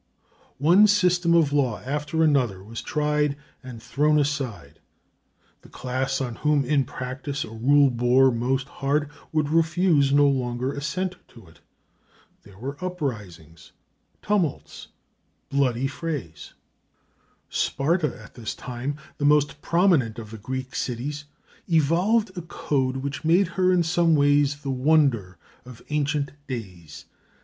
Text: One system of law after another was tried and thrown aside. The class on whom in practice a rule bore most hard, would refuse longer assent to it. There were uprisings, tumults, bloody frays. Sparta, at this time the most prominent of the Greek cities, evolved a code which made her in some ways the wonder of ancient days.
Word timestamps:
One 0.57 0.87
system 0.87 1.35
of 1.35 1.53
law 1.53 1.79
after 1.81 2.23
another 2.23 2.63
was 2.63 2.81
tried 2.81 3.35
and 3.61 3.83
thrown 3.83 4.17
aside. 4.17 4.79
The 5.61 5.69
class 5.69 6.19
on 6.19 6.37
whom 6.37 6.65
in 6.65 6.85
practice 6.85 7.43
a 7.43 7.51
rule 7.51 7.91
bore 7.91 8.31
most 8.31 8.67
hard, 8.67 9.11
would 9.31 9.49
refuse 9.49 10.11
longer 10.11 10.73
assent 10.73 11.17
to 11.27 11.45
it. 11.45 11.59
There 12.41 12.57
were 12.57 12.83
uprisings, 12.83 13.73
tumults, 14.23 14.87
bloody 15.49 15.85
frays. 15.85 16.55
Sparta, 17.47 18.19
at 18.23 18.33
this 18.33 18.55
time 18.55 18.95
the 19.19 19.25
most 19.25 19.61
prominent 19.61 20.17
of 20.17 20.31
the 20.31 20.39
Greek 20.39 20.73
cities, 20.73 21.25
evolved 21.69 22.35
a 22.35 22.41
code 22.41 22.97
which 22.97 23.23
made 23.23 23.49
her 23.49 23.71
in 23.71 23.83
some 23.83 24.15
ways 24.15 24.63
the 24.63 24.71
wonder 24.71 25.37
of 25.63 25.83
ancient 25.91 26.31
days. 26.47 27.05